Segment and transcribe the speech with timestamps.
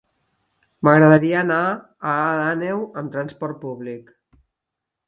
[0.87, 4.13] M'agradaria anar a Alt Àneu amb trasport públic.